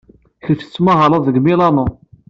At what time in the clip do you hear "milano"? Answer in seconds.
1.45-1.85